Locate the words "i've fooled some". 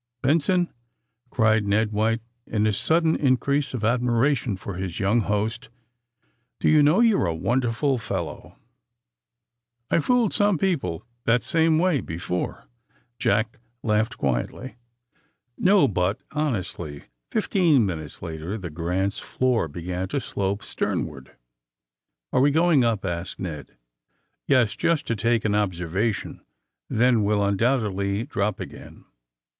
9.91-10.57